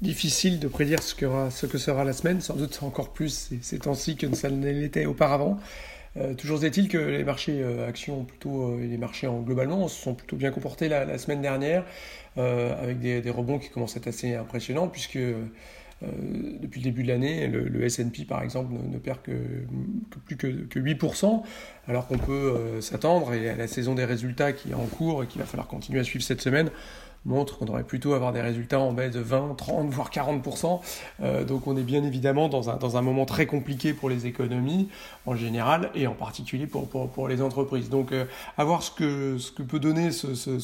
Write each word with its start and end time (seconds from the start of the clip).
difficile 0.00 0.58
de 0.58 0.68
prédire 0.68 1.02
ce 1.02 1.14
que, 1.14 1.78
sera 1.78 2.04
la 2.04 2.12
semaine, 2.12 2.40
sans 2.40 2.54
doute 2.54 2.80
encore 2.82 3.12
plus 3.12 3.50
ces, 3.60 3.78
temps-ci 3.78 4.16
que 4.16 4.32
ça 4.34 4.50
ne 4.50 4.70
l'était 4.70 5.06
auparavant. 5.06 5.58
Euh, 6.16 6.34
toujours 6.34 6.64
est-il 6.64 6.88
que 6.88 6.98
les 6.98 7.24
marchés 7.24 7.60
euh, 7.60 7.88
actions 7.88 8.24
plutôt 8.24 8.68
euh, 8.68 8.86
les 8.86 8.98
marchés 8.98 9.26
en, 9.26 9.40
globalement 9.40 9.88
se 9.88 10.00
sont 10.00 10.14
plutôt 10.14 10.36
bien 10.36 10.52
comportés 10.52 10.88
la, 10.88 11.18
semaine 11.18 11.42
dernière 11.42 11.84
avec 12.36 13.00
des, 13.00 13.30
rebonds 13.30 13.58
qui 13.58 13.68
commencent 13.68 13.96
à 13.96 14.00
être 14.00 14.08
assez 14.08 14.34
impressionnants 14.34 14.88
puisque 14.88 15.18
depuis 16.02 16.80
le 16.80 16.84
début 16.84 17.02
de 17.02 17.08
l'année, 17.08 17.46
le, 17.48 17.84
S&P 17.84 18.24
par 18.24 18.42
exemple 18.42 18.72
ne, 18.72 18.98
perd 18.98 19.22
que, 19.22 19.32
plus 20.26 20.36
que, 20.36 20.46
que 20.46 20.78
8%, 20.78 21.42
alors 21.88 22.06
qu'on 22.06 22.18
peut 22.18 22.80
s'attendre, 22.80 23.32
et 23.32 23.48
à 23.48 23.56
la 23.56 23.66
saison 23.66 23.94
des 23.94 24.04
résultats 24.04 24.52
qui 24.52 24.70
est 24.70 24.74
en 24.74 24.86
cours 24.86 25.22
et 25.22 25.26
qu'il 25.26 25.40
va 25.40 25.46
falloir 25.46 25.66
continuer 25.66 26.00
à 26.00 26.04
suivre 26.04 26.24
cette 26.24 26.40
semaine, 26.40 26.70
montre 27.24 27.58
qu'on 27.58 27.64
devrait 27.64 27.84
plutôt 27.84 28.14
avoir 28.14 28.32
des 28.32 28.40
résultats 28.40 28.80
en 28.80 28.92
baisse 28.92 29.12
de 29.12 29.20
20, 29.20 29.54
30, 29.56 29.90
voire 29.90 30.10
40%. 30.10 30.80
Euh, 31.22 31.44
donc 31.44 31.66
on 31.66 31.76
est 31.76 31.82
bien 31.82 32.04
évidemment 32.04 32.48
dans 32.48 32.96
un, 32.96 33.02
moment 33.02 33.24
très 33.24 33.46
compliqué 33.46 33.92
pour 33.92 34.08
les 34.08 34.26
économies 34.26 34.88
en 35.26 35.34
général 35.34 35.90
et 35.94 36.06
en 36.06 36.14
particulier 36.14 36.66
pour, 36.66 37.28
les 37.28 37.42
entreprises. 37.42 37.88
Donc 37.88 38.12
euh, 38.12 38.24
à 38.58 38.64
voir 38.64 38.82
ce 38.82 38.90
que, 38.90 39.62
peut 39.62 39.78
donner 39.78 40.10
ce, 40.12 40.34
ce, 40.34 40.58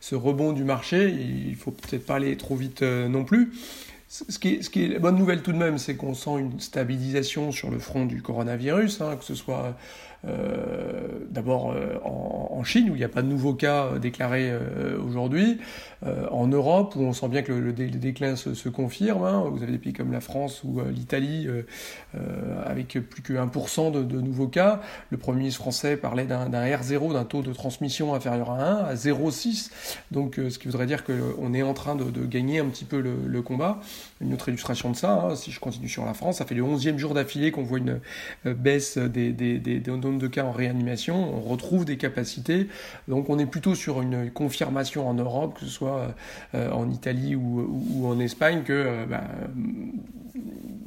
ce, 0.00 0.14
rebond 0.14 0.52
du 0.52 0.64
marché, 0.64 1.10
il 1.10 1.56
faut 1.56 1.70
peut-être 1.70 2.06
pas 2.06 2.16
aller 2.16 2.36
trop 2.36 2.56
vite 2.56 2.82
euh, 2.82 3.08
non 3.08 3.24
plus. 3.24 3.52
Ce 4.12 4.38
qui, 4.38 4.56
est, 4.56 4.62
ce 4.62 4.68
qui 4.68 4.84
est 4.84 4.88
la 4.88 4.98
bonne 4.98 5.16
nouvelle 5.16 5.40
tout 5.40 5.52
de 5.52 5.56
même, 5.56 5.78
c'est 5.78 5.96
qu'on 5.96 6.12
sent 6.12 6.38
une 6.38 6.60
stabilisation 6.60 7.50
sur 7.50 7.70
le 7.70 7.78
front 7.78 8.04
du 8.04 8.20
coronavirus, 8.20 9.00
hein, 9.00 9.16
que 9.16 9.24
ce 9.24 9.34
soit 9.34 9.74
euh, 10.26 11.08
d'abord 11.30 11.72
euh, 11.72 11.98
en, 12.04 12.21
Chine, 12.64 12.90
où 12.90 12.94
il 12.94 12.98
n'y 12.98 13.04
a 13.04 13.08
pas 13.08 13.22
de 13.22 13.28
nouveaux 13.28 13.54
cas 13.54 13.84
euh, 13.84 13.98
déclarés 13.98 14.52
aujourd'hui, 15.04 15.58
en 16.32 16.48
Europe, 16.48 16.94
où 16.96 17.02
on 17.02 17.12
sent 17.12 17.28
bien 17.28 17.42
que 17.42 17.52
le, 17.52 17.72
déclin 17.72 18.34
se, 18.34 18.68
confirme. 18.68 19.22
Hein. 19.22 19.44
Vous 19.52 19.62
avez 19.62 19.70
des 19.70 19.78
pays 19.78 19.92
comme 19.92 20.10
la 20.10 20.20
France 20.20 20.64
ou 20.64 20.80
l'Italie, 20.90 21.46
avec 22.66 22.98
plus 23.08 23.22
que 23.22 23.34
1% 23.34 23.92
de, 23.92 24.20
nouveaux 24.20 24.48
cas. 24.48 24.80
Le 25.10 25.16
Premier 25.16 25.38
ministre 25.38 25.60
français 25.60 25.96
parlait 25.96 26.24
d'un 26.24 26.48
R0, 26.50 27.12
d'un 27.12 27.24
taux 27.24 27.42
de 27.42 27.52
transmission 27.52 28.14
inférieur 28.14 28.50
à 28.50 28.64
1, 28.64 28.76
à 28.86 28.94
0,6. 28.94 29.70
Donc, 30.10 30.40
ce 30.48 30.58
qui 30.58 30.66
voudrait 30.66 30.86
dire 30.86 31.04
qu'on 31.04 31.54
est 31.54 31.62
en 31.62 31.74
train 31.74 31.94
de, 31.94 32.26
gagner 32.26 32.58
un 32.58 32.66
petit 32.66 32.84
peu 32.84 33.00
le, 33.00 33.42
combat. 33.42 33.80
Une 34.20 34.34
autre 34.34 34.48
illustration 34.48 34.90
de 34.90 34.96
ça, 34.96 35.12
hein, 35.12 35.36
si 35.36 35.52
je 35.52 35.60
continue 35.60 35.88
sur 35.88 36.04
la 36.04 36.14
France, 36.14 36.38
ça 36.38 36.46
fait 36.46 36.56
le 36.56 36.64
11e 36.64 36.96
jour 36.96 37.14
d'affilée 37.14 37.52
qu'on 37.52 37.62
voit 37.62 37.78
une 37.78 38.00
baisse 38.44 38.98
des, 38.98 39.32
des, 39.32 39.58
des, 39.58 39.78
des 39.78 39.92
de 40.00 40.26
cas 40.26 40.44
en 40.44 40.52
réanimation, 40.52 41.36
on 41.36 41.40
retrouve 41.40 41.84
des 41.84 41.96
capacités. 41.96 42.51
Donc 43.08 43.30
on 43.30 43.38
est 43.38 43.46
plutôt 43.46 43.74
sur 43.74 44.02
une 44.02 44.30
confirmation 44.30 45.08
en 45.08 45.14
Europe, 45.14 45.54
que 45.54 45.60
ce 45.60 45.70
soit 45.70 46.14
euh, 46.54 46.70
en 46.70 46.90
Italie 46.90 47.34
ou, 47.34 48.06
en 48.06 48.18
Espagne, 48.18 48.62
que 48.64 48.72
euh, 48.72 49.06
bah, 49.06 49.24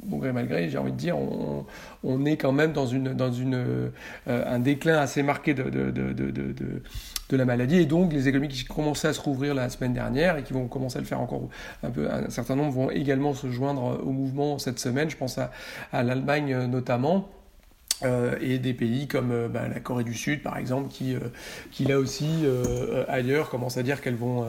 bon 0.04 0.18
gré 0.18 0.32
malgré, 0.32 0.68
j'ai 0.68 0.78
envie 0.78 0.92
de 0.92 0.96
dire, 0.96 1.16
on, 2.02 2.24
est 2.24 2.36
quand 2.36 2.52
même 2.52 2.72
dans, 2.72 2.86
euh, 2.92 3.90
un 4.26 4.58
déclin 4.58 4.98
assez 4.98 5.22
marqué 5.22 5.54
de, 5.54 5.66
la 7.30 7.44
maladie. 7.44 7.76
Et 7.76 7.86
donc, 7.86 8.12
les 8.12 8.28
économies 8.28 8.48
qui 8.48 8.64
commençaient 8.64 9.08
à 9.08 9.12
se 9.12 9.20
rouvrir 9.20 9.54
la 9.54 9.68
semaine 9.68 9.92
dernière 9.92 10.36
et 10.38 10.42
qui 10.42 10.52
vont 10.52 10.68
commencer 10.68 10.98
à 10.98 11.00
le 11.00 11.06
faire 11.06 11.20
encore 11.20 11.48
un 11.82 11.90
peu, 11.90 12.10
un 12.10 12.30
certain 12.30 12.56
nombre 12.56 12.72
vont 12.72 12.90
également 12.90 13.34
se 13.34 13.50
joindre 13.50 14.00
au 14.04 14.10
mouvement 14.10 14.58
cette 14.58 14.78
semaine. 14.78 15.10
Je 15.10 15.16
pense 15.16 15.38
à 15.38 16.02
l'Allemagne 16.02 16.66
notamment. 16.66 17.28
Euh, 18.04 18.36
et 18.42 18.58
des 18.58 18.74
pays 18.74 19.06
comme 19.06 19.32
euh, 19.32 19.48
bah, 19.48 19.68
la 19.68 19.80
Corée 19.80 20.04
du 20.04 20.12
Sud, 20.12 20.42
par 20.42 20.58
exemple, 20.58 20.90
qui, 20.90 21.14
euh, 21.14 21.20
qui 21.70 21.84
là 21.84 21.98
aussi, 21.98 22.26
ailleurs, 23.08 23.48
commencent 23.48 23.78
à 23.78 23.82
dire 23.82 24.00
qu'elles 24.00 24.16
vont 24.16 24.44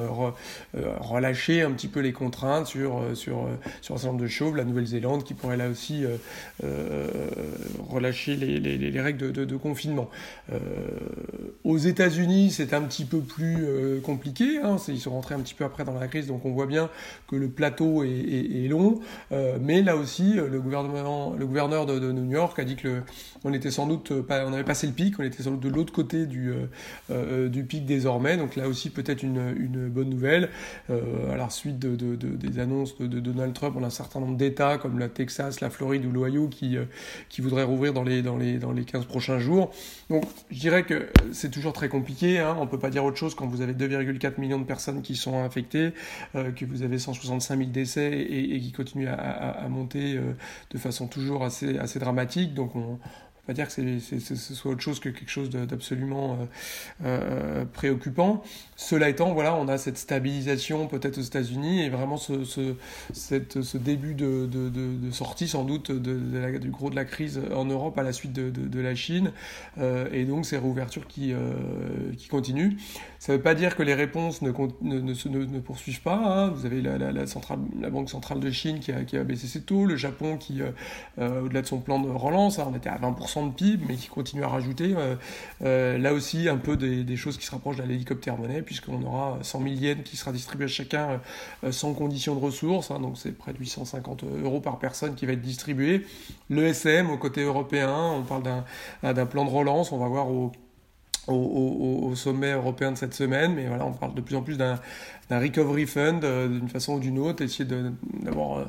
relâcher 0.74 1.62
un 1.62 1.72
petit 1.72 1.88
peu 1.88 2.00
les 2.00 2.14
contraintes 2.14 2.68
sur, 2.68 3.02
sur, 3.14 3.48
sur 3.82 3.96
un 3.96 3.98
certain 3.98 4.08
nombre 4.08 4.22
de 4.22 4.28
choses. 4.28 4.56
La 4.56 4.66
Nouvelle-Zélande 4.66 5.24
qui 5.24 5.34
pourrait 5.34 5.58
là 5.58 5.70
aussi 5.70 6.06
relâcher 7.90 8.36
les, 8.36 8.60
les, 8.60 8.78
les 8.78 9.02
règles 9.02 9.32
de, 9.32 9.46
de, 9.46 9.56
confinement. 9.58 10.10
aux 11.64 11.78
États-Unis, 11.78 12.52
c'est 12.52 12.74
un 12.74 12.82
petit 12.82 13.06
peu 13.06 13.20
plus 13.20 14.02
compliqué. 14.04 14.60
Hein, 14.64 14.78
ils 14.88 15.00
sont 15.00 15.12
rentrés 15.12 15.36
un 15.36 15.40
petit 15.40 15.54
peu 15.54 15.64
après 15.64 15.84
dans 15.84 15.98
la 16.00 16.08
crise, 16.08 16.28
donc 16.28 16.46
on 16.46 16.52
voit 16.52 16.68
bien 16.68 16.90
que 17.28 17.36
le 17.36 17.50
plateau 17.50 18.04
est, 18.04 18.10
est, 18.10 18.68
long. 18.68 19.00
mais 19.62 19.82
là 19.82 19.96
aussi, 19.96 20.34
le, 20.34 20.60
gouvernement, 20.60 21.34
le 21.38 21.46
gouverneur 21.46 21.86
de, 21.86 22.00
de 22.00 22.12
New 22.12 22.32
York 22.32 22.58
a 22.60 22.64
dit 22.64 22.76
que 22.76 22.88
le 22.88 23.04
on 23.44 23.54
était 23.54 23.72
sans 23.72 23.88
doute 23.88 24.12
euh, 24.12 24.24
pas, 24.24 24.46
on 24.46 24.54
avait 24.54 24.64
passé 24.64 24.88
le 24.88 24.94
pic, 24.94 25.20
on 25.20 25.24
était 25.24 25.44
sans 25.44 25.52
doute 25.52 25.62
de 25.62 25.70
l'autre 25.70 25.94
côté 25.94 26.26
du, 26.26 26.50
euh, 26.50 26.66
euh, 27.12 27.50
du 27.50 27.64
pic 27.64 27.86
désormais. 27.86 28.38
Donc 28.38 28.56
là 28.56 28.68
aussi 28.68 28.90
peut-être 28.90 29.24
une, 29.24 29.56
une, 29.58 29.88
bonne 29.90 30.10
nouvelle. 30.10 30.50
à 30.90 31.36
la 31.36 31.50
suite 31.50 31.80
de, 31.80 32.16
des 32.16 32.60
annonces 32.60 32.98
de, 32.98 33.20
Donald 33.20 33.54
Trump, 33.54 33.76
on 33.78 33.84
a 33.84 33.88
un 33.88 33.92
certain 33.92 34.20
nombre 34.20 34.38
d'États 34.38 34.78
comme 34.78 35.00
la 35.00 35.10
Texas, 35.10 35.62
la 35.62 35.70
Floride 35.70 36.06
ou 36.06 36.12
l'Ohio 36.12 36.48
qui, 36.48 36.78
qui 37.30 37.42
voudraient 37.42 37.64
rouvrir 37.64 37.94
dans 37.94 38.04
les, 38.04 38.22
dans, 38.22 38.38
les, 38.38 38.58
dans 38.58 38.72
les 38.72 38.84
15 38.84 39.06
prochains 39.06 39.40
jours. 39.40 39.72
Donc 40.10 40.24
je 40.52 40.60
dirais 40.60 40.84
que 40.84 41.10
c'est 41.32 41.52
toujours 41.52 41.74
très 41.74 41.90
compliqué. 41.90 42.40
Hein. 42.40 42.56
On 42.60 42.66
ne 42.66 42.70
peut 42.70 42.80
pas 42.80 42.90
dire 42.90 43.06
autre 43.06 43.18
chose 43.18 43.36
quand 43.36 43.48
vous 43.48 43.62
avez 43.62 43.74
2,4 43.74 44.40
millions 44.40 44.60
de 44.60 44.66
personnes 44.66 45.02
qui 45.02 45.16
sont 45.16 45.40
infectées, 45.40 45.92
que 46.34 46.66
vous 46.66 46.84
avez 46.84 47.00
165 47.00 47.58
000 47.58 47.70
décès 47.70 48.12
et, 48.12 48.60
qui 48.60 48.72
continuent 48.72 49.08
à, 49.08 49.14
à 49.14 49.68
monter 49.68 50.20
de 50.72 50.78
façon 50.78 51.08
toujours 51.08 51.44
assez, 51.44 51.78
assez 51.78 52.00
dramatique. 52.00 52.54
Pas 53.48 53.54
dire 53.54 53.68
que 53.70 54.00
ce 54.00 54.54
soit 54.54 54.72
autre 54.72 54.82
chose 54.82 55.00
que 55.00 55.08
quelque 55.08 55.32
chose 55.32 55.50
d'absolument 55.50 56.34
euh, 56.34 56.46
euh, 57.06 57.66
préoccupant. 57.66 58.44
Cela 58.76 59.08
étant, 59.08 59.34
voilà, 59.34 59.56
on 59.56 59.70
a 59.70 59.78
cette 59.78 59.98
stabilisation 59.98 60.88
peut-être 60.88 61.18
aux 61.18 61.22
États-Unis 61.22 61.86
et 61.86 61.90
vraiment 61.90 62.18
ce, 62.18 63.78
début 63.78 64.16
de, 64.16 65.12
sortie 65.12 65.48
sans 65.48 65.64
doute 65.64 65.92
du 65.92 66.70
gros 66.70 66.90
de 66.90 66.96
la 66.96 67.06
crise 67.06 67.40
en 67.56 67.64
Europe 67.64 67.98
à 67.98 68.04
la 68.04 68.12
suite 68.12 68.34
de, 68.34 68.82
la 68.82 68.96
Chine 68.96 69.32
euh, 69.80 70.08
et 70.12 70.26
donc 70.26 70.46
ces 70.46 70.58
réouvertures 70.58 71.08
qui, 71.08 71.34
qui 72.18 72.28
continuent. 72.28 72.74
Ça 73.20 73.32
ne 73.32 73.38
veut 73.38 73.44
pas 73.44 73.56
dire 73.56 73.76
que 73.78 73.84
les 73.84 73.96
réponses 73.96 74.42
ne, 74.42 74.52
ne, 74.82 75.00
ne, 75.00 75.60
poursuivent 75.60 76.02
pas. 76.02 76.18
Hein. 76.18 76.50
Vous 76.50 76.66
avez 76.66 76.82
la, 76.82 77.90
Banque 77.90 78.10
centrale 78.10 78.42
de 78.42 78.52
Chine 78.52 78.80
qui 78.80 78.92
a, 78.92 79.04
qui 79.06 79.16
a 79.16 79.24
baissé 79.24 79.48
ses 79.48 79.62
taux, 79.62 79.86
le 79.86 79.96
Japon 79.96 80.38
qui, 80.38 80.60
au-delà 81.18 81.62
de 81.62 81.68
son 81.68 81.80
plan 81.80 82.00
de 82.00 82.10
relance, 82.10 82.60
hein, 82.60 82.68
on 82.70 82.76
était 82.76 82.90
à 82.90 82.98
20% 82.98 83.37
de 83.46 83.54
PIB, 83.54 83.86
mais 83.88 83.96
qui 83.96 84.08
continue 84.08 84.44
à 84.44 84.48
rajouter. 84.48 84.94
Euh, 84.96 85.16
euh, 85.64 85.98
là 85.98 86.14
aussi, 86.14 86.50
un 86.50 86.58
peu 86.58 86.76
des, 86.76 87.16
choses 87.16 87.38
qui 87.38 87.46
se 87.46 87.52
rapprochent 87.52 87.78
de 87.78 87.84
l'hélicoptère 87.84 88.38
monnaie, 88.38 88.62
puisqu'on 88.62 89.04
aura 89.04 89.40
100 89.42 89.62
000 89.64 89.76
yens 89.76 90.04
qui 90.04 90.18
sera 90.18 90.32
distribué 90.32 90.66
à 90.66 90.68
chacun 90.68 91.22
euh, 91.64 91.72
sans 91.72 91.94
condition 91.94 92.36
de 92.36 92.40
ressources, 92.40 92.92
hein, 92.92 93.00
donc 93.00 93.18
c'est 93.18 93.32
près 93.32 93.54
de 93.54 93.60
850 93.60 94.24
euros 94.44 94.60
par 94.60 94.80
personne 94.80 95.16
qui 95.16 95.26
va 95.26 95.34
être 95.34 95.42
distribué. 95.42 96.06
Le 96.50 96.66
SM, 96.66 97.10
au 97.10 97.18
côté 97.18 97.42
européen, 97.42 97.96
on 97.96 98.24
parle 98.24 98.44
d'un 99.04 99.26
plan 99.26 99.46
de 99.46 99.50
relance, 99.50 99.92
on 99.92 99.98
va 99.98 100.08
voir 100.08 100.30
au 100.30 100.52
au, 101.28 102.14
sommet 102.16 102.54
européen 102.54 102.92
de 102.92 102.98
cette 102.98 103.14
semaine, 103.14 103.54
mais 103.54 103.68
voilà, 103.68 103.86
on 103.86 103.94
parle 103.94 104.16
de 104.16 104.22
plus 104.22 104.36
en 104.36 104.42
plus 104.42 104.58
d'un 104.58 104.80
recovery 105.30 105.86
fund 105.86 106.20
d'une 106.22 106.70
façon 106.70 106.96
ou 106.96 107.00
d'une 107.00 107.20
autre, 107.20 107.44
essayer 107.44 107.68
d'avoir 108.24 108.68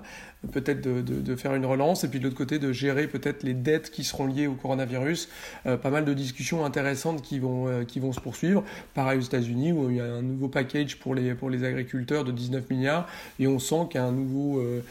peut-être 0.53 0.81
de, 0.81 1.37
faire 1.37 1.55
une 1.55 1.67
relance, 1.67 2.05
et 2.05 2.09
puis 2.09 2.21
de 2.21 2.25
l'autre 2.25 2.37
côté 2.37 2.59
de 2.59 2.73
gérer 2.73 3.09
peut-être 3.09 3.43
les 3.43 3.55
dettes 3.55 3.91
qui 3.91 4.05
seront 4.05 4.27
liées 4.27 4.47
au 4.47 4.55
coronavirus. 4.55 5.29
Euh, 5.67 5.77
pas 5.77 5.91
mal 5.91 6.05
de 6.05 6.15
discussions 6.15 6.65
intéressantes 6.65 7.23
qui 7.23 7.39
vont, 7.39 7.69
euh, 7.69 7.85
qui 7.85 7.99
vont 7.99 8.13
se 8.13 8.21
poursuivre. 8.21 8.65
Pareil 8.95 9.19
aux 9.19 9.23
États-Unis, 9.23 9.73
où 9.73 9.91
il 9.91 9.97
y 9.97 10.01
a 10.01 10.05
un 10.05 10.23
nouveau 10.23 10.49
package 10.49 10.99
pour 10.99 11.15
les, 11.15 11.35
pour 11.35 11.51
les 11.51 11.65
agriculteurs 11.65 12.25
de 12.25 12.33
19 12.33 12.71
milliards, 12.71 13.09
et 13.41 13.47
on 13.49 13.59
sent 13.59 13.89
qu'il 13.91 14.01
y 14.01 14.05
a 14.05 14.07
un 14.07 14.13
nouveau, 14.13 14.61
euh, 14.61 14.83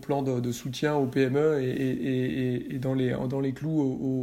plan 0.00 0.22
de, 0.22 0.52
soutien 0.52 0.94
aux 0.94 1.06
PME 1.06 1.62
et, 1.62 2.74
et, 2.74 2.78
dans, 2.78 2.94
les, 2.94 3.14
dans 3.28 3.40
les 3.40 3.52
clous 3.52 3.80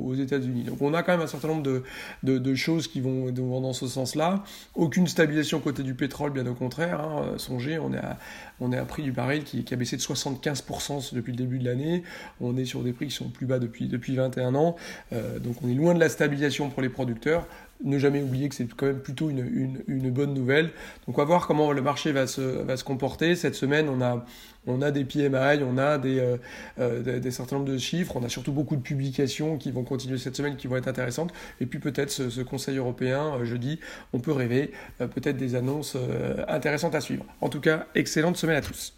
aux, 0.08 0.14
États-Unis. 0.16 0.64
Donc 0.64 0.82
on 0.82 0.94
a 0.94 1.02
quand 1.02 1.14
même 1.14 1.22
un 1.22 1.28
certain 1.28 1.48
nombre 1.48 1.64
de, 1.64 1.84
de, 2.24 2.38
de 2.38 2.56
qui 2.80 3.02
vont, 3.02 3.32
dans 3.32 3.74
ce 3.74 3.88
sens-là. 3.88 4.44
Aucune 4.76 5.08
stabilisation 5.08 5.60
côté 5.60 5.84
du 5.84 5.94
pétrole, 5.94 6.32
bien 6.32 6.46
au 6.48 6.54
contraire. 6.54 7.02
Hein. 7.02 7.34
Songez, 7.38 7.80
on 7.80 7.94
est 7.94 7.98
à, 7.98 8.18
on 8.60 8.72
est 8.72 8.78
à 8.78 8.86
prix 8.86 9.04
du 9.04 9.12
baril 9.12 9.44
qui, 9.44 9.66
a 9.72 9.76
baissé 9.76 9.96
de 9.98 10.02
75 10.02 10.64
15% 10.64 11.14
depuis 11.14 11.32
le 11.32 11.38
début 11.38 11.60
de 11.60 11.66
l'année. 11.66 12.04
On 12.40 12.58
est 12.58 12.66
sur 12.66 12.84
des 12.84 12.94
prix 12.94 13.08
qui 13.08 13.16
sont 13.16 13.30
plus 13.30 13.46
bas 13.46 13.60
depuis, 13.60 13.88
depuis 13.88 14.16
21 14.16 14.56
ans. 14.56 14.76
Euh, 15.14 15.40
donc 15.40 15.56
on 15.64 15.70
est 15.70 15.74
loin 15.74 15.94
de 15.94 16.00
la 16.00 16.10
stabilisation 16.10 16.70
pour 16.70 16.82
les 16.82 16.90
producteurs 16.90 17.48
ne 17.84 17.98
jamais 17.98 18.22
oublier 18.22 18.50
que 18.50 18.56
c'est 18.56 18.68
quand 18.74 18.86
même 18.86 19.00
plutôt 19.00 19.30
une, 19.30 20.12
bonne 20.12 20.34
nouvelle. 20.34 20.72
Donc 21.08 21.18
on 21.18 21.22
va 21.22 21.26
voir 21.26 21.48
comment 21.48 21.72
le 21.72 21.82
marché 21.82 22.12
va 22.12 22.28
se, 22.28 22.84
comporter. 22.84 23.36
Cette 23.36 23.56
semaine, 23.56 23.90
on 23.90 24.82
a, 24.82 24.92
des 24.92 25.06
PMI, 25.06 25.64
on 25.64 25.78
a 25.78 25.98
des, 25.98 26.20
euh, 26.20 26.38
euh, 26.80 27.20
des, 27.20 27.32
certains 27.32 27.58
nombres 27.58 27.72
de 27.72 27.78
chiffres, 27.78 28.16
on 28.16 28.24
a 28.24 28.30
surtout 28.30 28.52
beaucoup 28.52 28.76
de 28.76 28.82
publications 28.82 29.58
qui 29.58 29.72
vont 29.72 29.84
continuer 29.84 30.18
cette 30.18 30.36
semaine, 30.36 30.56
qui 30.56 30.68
vont 30.68 30.78
être 30.78 30.88
intéressantes. 30.88 31.34
Et 31.60 31.66
puis 31.66 31.80
peut-être 31.80 32.10
ce, 32.12 32.42
Conseil 32.42 32.78
européen, 32.78 33.36
euh, 33.36 33.46
jeudi, 33.46 33.80
on 34.14 34.20
peut 34.20 34.32
rêver 34.32 34.72
peut-être 34.98 35.38
des 35.38 35.56
annonces 35.56 35.96
intéressantes 36.48 36.96
à 36.96 37.02
suivre. 37.02 37.26
En 37.40 37.50
tout 37.50 37.62
cas, 37.62 37.88
excellente 37.96 38.38
semaine 38.38 38.58
à 38.58 38.62
tous. 38.62 38.94